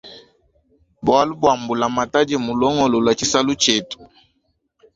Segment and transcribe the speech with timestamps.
[1.05, 3.99] Bwalu bwa mbula matadi mulongolole tshisalu tshietu.